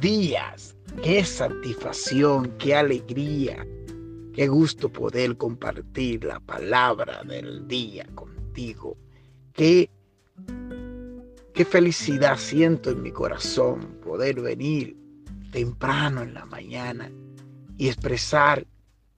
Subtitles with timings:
[0.00, 0.76] días.
[1.02, 3.66] Qué satisfacción, qué alegría,
[4.32, 8.96] qué gusto poder compartir la palabra del día contigo.
[9.52, 9.90] Qué,
[11.54, 14.96] qué felicidad siento en mi corazón poder venir
[15.52, 17.10] temprano en la mañana
[17.76, 18.66] y expresar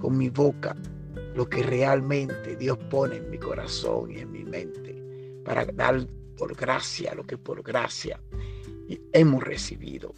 [0.00, 0.76] con mi boca
[1.34, 4.94] lo que realmente Dios pone en mi corazón y en mi mente
[5.44, 8.20] para dar por gracia lo que por gracia
[9.12, 10.14] hemos recibido.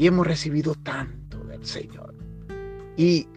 [0.00, 2.14] Y hemos recibido tanto del Señor.
[2.96, 3.28] Y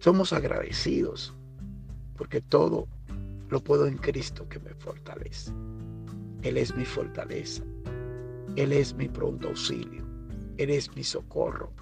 [0.00, 1.32] somos agradecidos
[2.16, 2.88] porque todo
[3.50, 5.52] lo puedo en Cristo que me fortalece.
[6.42, 7.62] Él es mi fortaleza.
[8.56, 10.04] Él es mi pronto auxilio.
[10.56, 11.72] Él es mi socorro.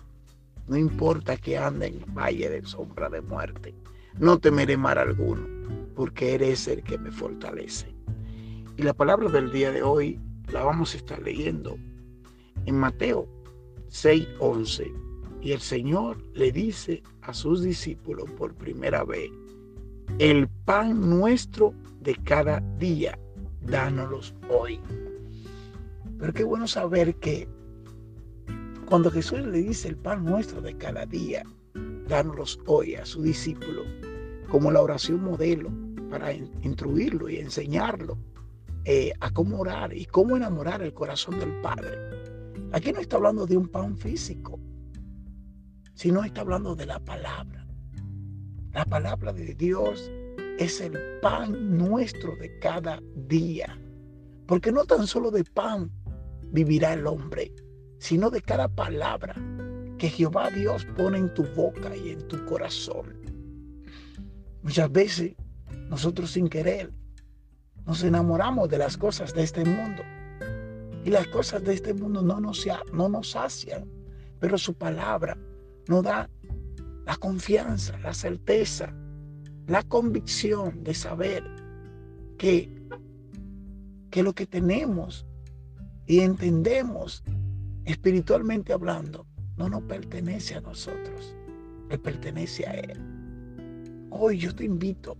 [0.68, 3.74] No importa que ande en valle de sombra de muerte.
[4.18, 5.46] No temeré mal alguno,
[5.94, 7.96] porque eres el que me fortalece.
[8.76, 10.20] Y la palabra del día de hoy
[10.52, 11.78] la vamos a estar leyendo
[12.66, 13.28] en Mateo
[13.88, 14.92] 6:11.
[15.40, 19.30] Y el Señor le dice a sus discípulos por primera vez,
[20.18, 23.18] el pan nuestro de cada día,
[23.62, 24.80] dánoslos hoy.
[26.18, 27.48] Pero qué bueno saber que
[28.86, 31.42] cuando Jesús le dice el pan nuestro de cada día,
[32.08, 33.82] dánoslos hoy a su discípulo,
[34.48, 35.70] como la oración modelo
[36.10, 38.16] para instruirlo y enseñarlo
[38.84, 42.15] eh, a cómo orar y cómo enamorar el corazón del Padre.
[42.76, 44.60] Aquí no está hablando de un pan físico,
[45.94, 47.66] sino está hablando de la palabra.
[48.74, 50.12] La palabra de Dios
[50.58, 53.80] es el pan nuestro de cada día.
[54.46, 55.90] Porque no tan solo de pan
[56.52, 57.50] vivirá el hombre,
[57.98, 59.34] sino de cada palabra
[59.96, 63.18] que Jehová Dios pone en tu boca y en tu corazón.
[64.60, 65.34] Muchas veces
[65.88, 66.92] nosotros sin querer
[67.86, 70.02] nos enamoramos de las cosas de este mundo.
[71.06, 73.88] Y las cosas de este mundo no nos, no nos sacian,
[74.40, 75.38] pero su palabra
[75.86, 76.28] nos da
[77.06, 78.92] la confianza, la certeza,
[79.68, 81.44] la convicción de saber
[82.38, 82.82] que,
[84.10, 85.24] que lo que tenemos
[86.06, 87.22] y entendemos
[87.84, 91.36] espiritualmente hablando no nos pertenece a nosotros,
[91.88, 93.00] le pertenece a Él.
[94.10, 95.16] Hoy yo te invito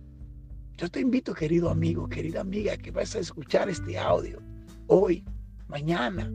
[0.77, 4.39] yo te invito, querido amigo, querida amiga, que vas a escuchar este audio
[4.87, 5.25] hoy,
[5.67, 6.31] mañana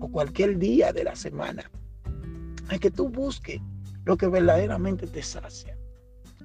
[0.00, 1.70] o cualquier día de la semana,
[2.68, 3.60] a que tú busques
[4.04, 5.76] lo que verdaderamente te sacia,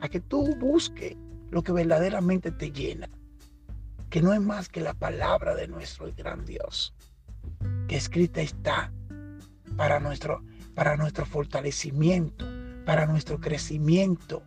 [0.01, 1.15] a que tú busques
[1.51, 3.09] lo que verdaderamente te llena,
[4.09, 6.93] que no es más que la palabra de nuestro gran Dios,
[7.87, 8.91] que escrita está
[9.75, 10.43] para nuestro,
[10.75, 12.45] para nuestro fortalecimiento,
[12.85, 14.43] para nuestro crecimiento,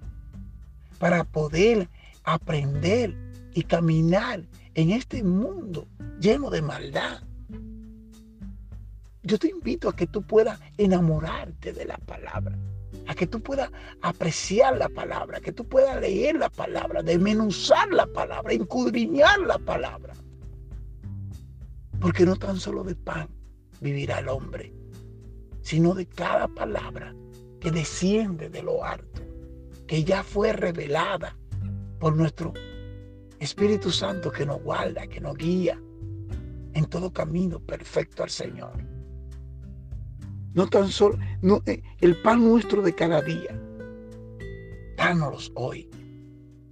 [0.98, 1.88] para poder
[2.24, 3.16] aprender
[3.54, 4.42] y caminar
[4.74, 5.86] en este mundo
[6.20, 7.22] lleno de maldad.
[9.22, 12.58] Yo te invito a que tú puedas enamorarte de la palabra,
[13.06, 17.92] a que tú puedas apreciar la palabra, a que tú puedas leer la palabra, desmenuzar
[17.92, 20.14] la palabra, encudriñar la palabra.
[22.00, 23.28] Porque no tan solo de pan
[23.80, 24.72] vivirá el hombre,
[25.60, 27.14] sino de cada palabra
[27.60, 29.22] que desciende de lo alto,
[29.86, 31.36] que ya fue revelada
[32.00, 32.52] por nuestro
[33.38, 35.80] Espíritu Santo que nos guarda, que nos guía
[36.74, 38.72] en todo camino perfecto al Señor.
[40.54, 43.58] No tan solo no, eh, el pan nuestro de cada día.
[44.96, 45.88] Dánoslos hoy.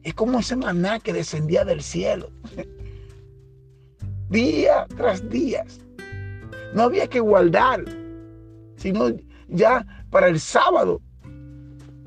[0.02, 2.30] Es como ese maná que descendía del cielo.
[4.28, 5.64] día tras día.
[6.74, 7.84] No había que guardar,
[8.76, 9.08] sino
[9.48, 11.00] ya para el sábado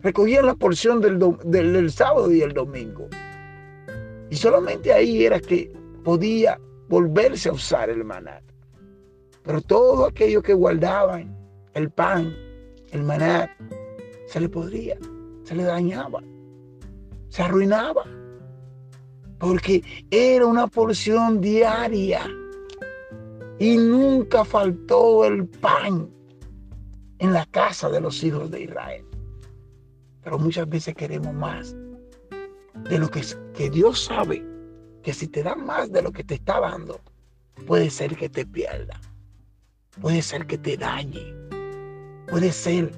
[0.01, 3.07] recogían la porción del, del, sábado y el domingo.
[4.29, 5.71] Y solamente ahí era que
[6.03, 6.59] podía
[6.89, 8.41] volverse a usar el maná.
[9.43, 11.42] Pero todo aquello que guardaban,
[11.73, 12.35] el pan,
[12.91, 13.49] el maná,
[14.27, 14.97] se le podría,
[15.43, 16.21] se le dañaba,
[17.29, 18.03] se arruinaba.
[19.39, 22.21] Porque era una porción diaria.
[23.59, 26.09] Y nunca faltó el pan
[27.19, 29.05] en la casa de los hijos de Israel.
[30.23, 31.75] Pero muchas veces queremos más
[32.89, 33.21] de lo que,
[33.53, 34.45] que Dios sabe
[35.03, 36.99] que si te da más de lo que te está dando,
[37.67, 38.99] puede ser que te pierda,
[40.01, 41.33] puede ser que te dañe,
[42.33, 42.91] puede ser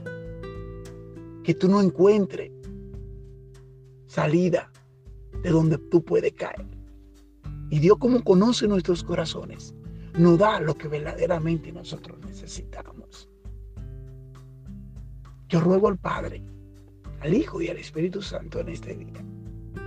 [1.44, 2.54] que tú no encuentres
[4.08, 4.72] salida
[5.44, 6.66] de donde tú puedes caer.
[7.70, 9.76] Y Dios como conoce nuestros corazones,
[10.18, 13.28] nos da lo que verdaderamente nosotros necesitamos.
[15.50, 16.42] Yo ruego al Padre
[17.20, 19.22] al Hijo y al Espíritu Santo en este día.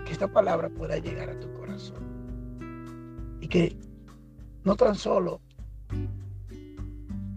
[0.05, 3.39] Que esta palabra pueda llegar a tu corazón.
[3.41, 3.75] Y que
[4.65, 5.41] no tan solo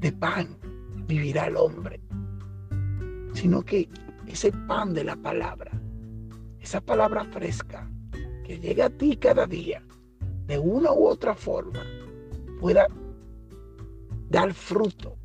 [0.01, 0.57] de pan
[1.11, 1.99] vivirá el hombre,
[3.33, 3.89] sino que
[4.27, 5.71] ese pan de la palabra,
[6.61, 7.89] esa palabra fresca
[8.45, 9.83] que llega a ti cada día,
[10.47, 11.83] de una u otra forma,
[12.61, 12.87] pueda
[14.29, 15.17] dar fruto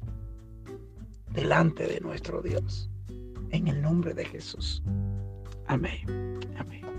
[1.32, 2.90] delante de nuestro Dios.
[3.50, 4.82] En el nombre de Jesús.
[5.66, 6.40] Amén.
[6.58, 6.95] Amén.